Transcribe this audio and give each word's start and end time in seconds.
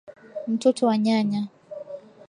Mtoto 0.47 0.87
wa 0.87 0.97
nyanya. 0.97 1.47